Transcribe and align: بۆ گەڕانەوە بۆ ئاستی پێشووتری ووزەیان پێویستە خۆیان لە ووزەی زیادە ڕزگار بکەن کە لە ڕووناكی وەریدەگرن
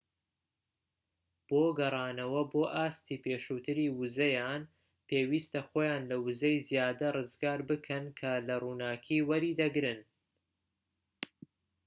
بۆ 1.47 1.61
گەڕانەوە 1.79 2.41
بۆ 2.51 2.63
ئاستی 2.75 3.21
پێشووتری 3.23 3.93
ووزەیان 3.97 4.61
پێویستە 5.09 5.61
خۆیان 5.69 6.03
لە 6.11 6.17
ووزەی 6.25 6.57
زیادە 6.69 7.07
ڕزگار 7.17 7.59
بکەن 7.69 8.05
کە 8.19 8.31
لە 8.47 8.55
ڕووناكی 8.63 9.25
وەریدەگرن 9.29 9.99